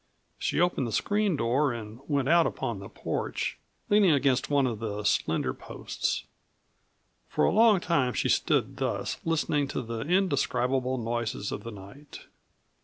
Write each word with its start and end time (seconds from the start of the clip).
She 0.39 0.59
opened 0.59 0.87
the 0.87 0.91
screen 0.91 1.35
door 1.35 1.71
and 1.71 1.99
went 2.07 2.27
out 2.27 2.47
upon 2.47 2.79
the 2.79 2.89
porch, 2.89 3.59
leaning 3.87 4.09
against 4.09 4.49
one 4.49 4.65
of 4.65 4.79
the 4.79 5.03
slender 5.03 5.53
posts. 5.53 6.23
For 7.27 7.45
a 7.45 7.51
long 7.51 7.79
time 7.79 8.13
she 8.13 8.27
stood 8.27 8.77
thus, 8.77 9.17
listening 9.23 9.67
to 9.67 9.81
the 9.83 9.99
indescribable 9.99 10.97
noises 10.97 11.51
of 11.51 11.61
the 11.63 11.69
night. 11.69 12.21